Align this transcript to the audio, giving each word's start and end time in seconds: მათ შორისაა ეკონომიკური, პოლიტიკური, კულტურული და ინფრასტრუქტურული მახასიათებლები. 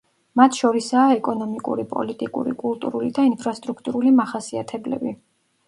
მათ 0.39 0.55
შორისაა 0.61 1.11
ეკონომიკური, 1.17 1.85
პოლიტიკური, 1.91 2.55
კულტურული 2.63 3.13
და 3.21 3.29
ინფრასტრუქტურული 3.29 4.17
მახასიათებლები. 4.25 5.19